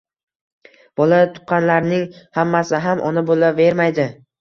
[1.01, 2.09] Bola tuqqanlarning
[2.41, 4.13] hammasi ham Ona bo’lavermaydi.